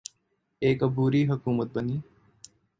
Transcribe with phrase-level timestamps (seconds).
[0.59, 1.97] ایک عبوری حکومت بنی۔